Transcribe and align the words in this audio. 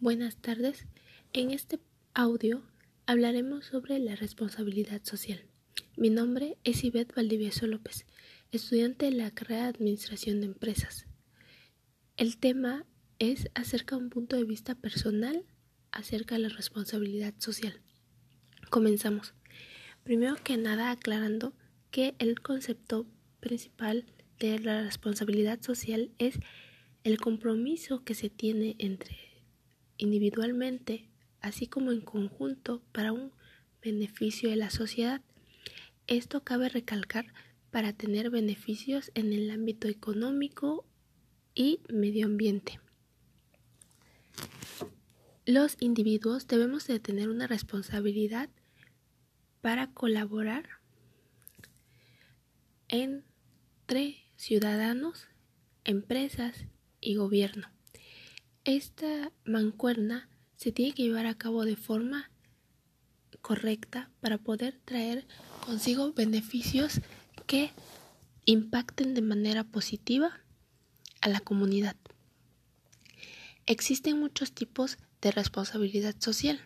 Buenas 0.00 0.36
tardes. 0.36 0.86
En 1.32 1.50
este 1.50 1.80
audio 2.14 2.62
hablaremos 3.06 3.64
sobre 3.64 3.98
la 3.98 4.14
responsabilidad 4.14 5.02
social. 5.02 5.42
Mi 5.96 6.08
nombre 6.08 6.56
es 6.62 6.84
Ivette 6.84 7.16
Valdivieso 7.16 7.66
López, 7.66 8.06
estudiante 8.52 9.06
de 9.06 9.10
la 9.10 9.32
carrera 9.32 9.64
de 9.64 9.70
Administración 9.70 10.38
de 10.40 10.46
Empresas. 10.46 11.06
El 12.16 12.38
tema 12.38 12.86
es 13.18 13.48
acerca 13.56 13.96
de 13.96 14.02
un 14.02 14.08
punto 14.08 14.36
de 14.36 14.44
vista 14.44 14.76
personal 14.76 15.44
acerca 15.90 16.36
de 16.36 16.42
la 16.42 16.50
responsabilidad 16.50 17.34
social. 17.38 17.80
Comenzamos. 18.70 19.34
Primero 20.04 20.36
que 20.36 20.56
nada 20.58 20.92
aclarando 20.92 21.54
que 21.90 22.14
el 22.20 22.40
concepto 22.40 23.04
principal 23.40 24.04
de 24.38 24.60
la 24.60 24.84
responsabilidad 24.84 25.60
social 25.60 26.12
es 26.18 26.38
el 27.02 27.18
compromiso 27.18 28.04
que 28.04 28.14
se 28.14 28.30
tiene 28.30 28.76
entre 28.78 29.27
individualmente, 29.98 31.08
así 31.40 31.66
como 31.66 31.92
en 31.92 32.00
conjunto 32.00 32.82
para 32.92 33.12
un 33.12 33.32
beneficio 33.82 34.48
de 34.48 34.56
la 34.56 34.70
sociedad. 34.70 35.20
Esto 36.06 36.42
cabe 36.42 36.68
recalcar 36.68 37.26
para 37.70 37.92
tener 37.92 38.30
beneficios 38.30 39.10
en 39.14 39.32
el 39.32 39.50
ámbito 39.50 39.88
económico 39.88 40.86
y 41.54 41.80
medio 41.88 42.26
ambiente. 42.26 42.80
Los 45.44 45.76
individuos 45.80 46.46
debemos 46.46 46.86
de 46.86 47.00
tener 47.00 47.28
una 47.28 47.46
responsabilidad 47.46 48.48
para 49.60 49.90
colaborar 49.92 50.68
entre 52.88 54.24
ciudadanos, 54.36 55.28
empresas 55.84 56.66
y 57.00 57.16
gobierno. 57.16 57.68
Esta 58.68 59.32
mancuerna 59.46 60.28
se 60.56 60.72
tiene 60.72 60.92
que 60.92 61.04
llevar 61.04 61.24
a 61.24 61.38
cabo 61.38 61.64
de 61.64 61.74
forma 61.74 62.30
correcta 63.40 64.10
para 64.20 64.36
poder 64.36 64.78
traer 64.84 65.26
consigo 65.64 66.12
beneficios 66.12 67.00
que 67.46 67.70
impacten 68.44 69.14
de 69.14 69.22
manera 69.22 69.64
positiva 69.64 70.42
a 71.22 71.30
la 71.30 71.40
comunidad. 71.40 71.96
Existen 73.64 74.20
muchos 74.20 74.52
tipos 74.52 74.98
de 75.22 75.30
responsabilidad 75.30 76.16
social. 76.18 76.60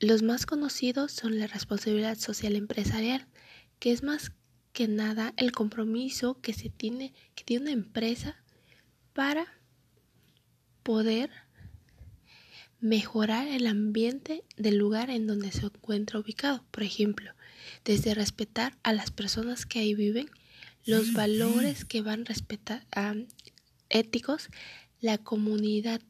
Los 0.00 0.22
más 0.22 0.46
conocidos 0.46 1.12
son 1.12 1.38
la 1.38 1.48
responsabilidad 1.48 2.16
social 2.16 2.56
empresarial, 2.56 3.26
que 3.78 3.92
es 3.92 4.02
más 4.02 4.32
que 4.72 4.88
nada 4.88 5.34
el 5.36 5.52
compromiso 5.52 6.40
que 6.40 6.54
se 6.54 6.70
tiene 6.70 7.12
que 7.34 7.44
tiene 7.44 7.64
una 7.64 7.72
empresa 7.72 8.42
para 9.12 9.55
poder 10.86 11.30
mejorar 12.78 13.48
el 13.48 13.66
ambiente 13.66 14.44
del 14.56 14.76
lugar 14.76 15.10
en 15.10 15.26
donde 15.26 15.50
se 15.50 15.66
encuentra 15.66 16.20
ubicado. 16.20 16.64
Por 16.70 16.84
ejemplo, 16.84 17.32
desde 17.84 18.14
respetar 18.14 18.78
a 18.84 18.92
las 18.92 19.10
personas 19.10 19.66
que 19.66 19.80
ahí 19.80 19.94
viven, 19.94 20.30
los 20.84 21.12
valores 21.12 21.84
que 21.84 22.02
van 22.02 22.24
respetar, 22.24 22.86
éticos, 23.88 24.48
la 25.00 25.18
comunidad, 25.18 26.00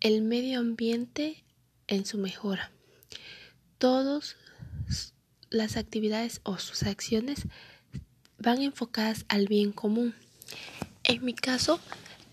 el 0.00 0.20
medio 0.20 0.60
ambiente 0.60 1.42
en 1.86 2.04
su 2.04 2.18
mejora. 2.18 2.70
Todas 3.78 4.36
las 5.48 5.78
actividades 5.78 6.42
o 6.42 6.58
sus 6.58 6.82
acciones 6.82 7.46
van 8.36 8.60
enfocadas 8.60 9.24
al 9.28 9.46
bien 9.46 9.72
común. 9.72 10.14
En 11.04 11.24
mi 11.24 11.32
caso, 11.32 11.80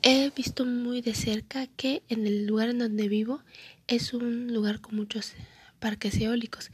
He 0.02 0.30
visto 0.30 0.64
muy 0.66 1.02
de 1.02 1.14
cerca 1.14 1.67
que 1.67 2.03
en 2.08 2.25
el 2.25 2.45
lugar 2.45 2.69
en 2.69 2.80
donde 2.80 3.09
vivo 3.09 3.44
es 3.88 4.14
un 4.14 4.53
lugar 4.53 4.80
con 4.80 4.95
muchos 4.95 5.33
parques 5.80 6.16
eólicos, 6.22 6.72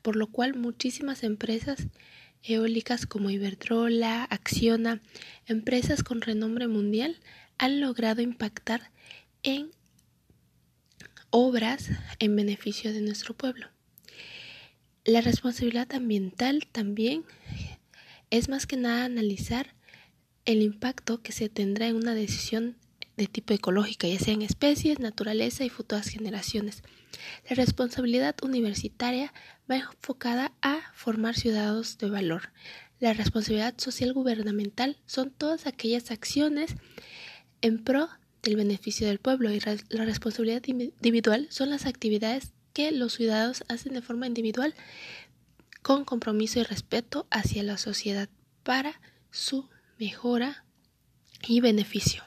por 0.00 0.16
lo 0.16 0.28
cual 0.28 0.54
muchísimas 0.54 1.22
empresas 1.22 1.86
eólicas 2.42 3.04
como 3.04 3.28
Iberdrola, 3.28 4.24
Acciona, 4.24 5.02
empresas 5.46 6.02
con 6.02 6.22
renombre 6.22 6.66
mundial, 6.66 7.20
han 7.58 7.80
logrado 7.80 8.22
impactar 8.22 8.90
en 9.42 9.70
obras 11.28 11.90
en 12.20 12.36
beneficio 12.36 12.94
de 12.94 13.02
nuestro 13.02 13.34
pueblo. 13.34 13.68
La 15.04 15.20
responsabilidad 15.20 15.92
ambiental 15.92 16.66
también 16.72 17.24
es 18.30 18.48
más 18.48 18.66
que 18.66 18.78
nada 18.78 19.04
analizar 19.04 19.74
el 20.44 20.62
impacto 20.62 21.22
que 21.22 21.32
se 21.32 21.48
tendrá 21.48 21.86
en 21.86 21.96
una 21.96 22.14
decisión 22.14 22.76
de 23.16 23.26
tipo 23.26 23.54
ecológica, 23.54 24.08
ya 24.08 24.18
sea 24.18 24.34
en 24.34 24.42
especies, 24.42 24.98
naturaleza 24.98 25.64
y 25.64 25.68
futuras 25.68 26.08
generaciones. 26.08 26.82
La 27.48 27.54
responsabilidad 27.54 28.34
universitaria 28.42 29.32
va 29.70 29.76
enfocada 29.76 30.52
a 30.62 30.80
formar 30.94 31.36
ciudadanos 31.36 31.98
de 31.98 32.10
valor. 32.10 32.50
La 33.00 33.12
responsabilidad 33.12 33.74
social 33.78 34.12
gubernamental 34.12 34.98
son 35.06 35.30
todas 35.30 35.66
aquellas 35.66 36.10
acciones 36.10 36.74
en 37.60 37.82
pro 37.82 38.08
del 38.42 38.56
beneficio 38.56 39.06
del 39.06 39.18
pueblo 39.18 39.50
y 39.50 39.60
la 39.88 40.04
responsabilidad 40.04 40.62
individual 40.66 41.46
son 41.50 41.70
las 41.70 41.86
actividades 41.86 42.52
que 42.72 42.92
los 42.92 43.14
ciudadanos 43.14 43.64
hacen 43.68 43.94
de 43.94 44.02
forma 44.02 44.26
individual 44.26 44.74
con 45.82 46.04
compromiso 46.04 46.60
y 46.60 46.64
respeto 46.64 47.26
hacia 47.30 47.62
la 47.62 47.78
sociedad 47.78 48.28
para 48.64 49.00
su 49.30 49.68
mejora 49.98 50.64
y 51.46 51.60
beneficio. 51.60 52.22